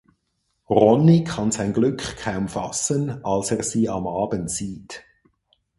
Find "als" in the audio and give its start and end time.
3.23-3.51